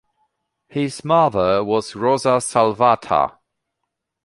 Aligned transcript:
His 0.67 1.05
mother 1.05 1.63
was 1.63 1.95
Rosa 1.95 2.41
Salvatha. 2.41 3.37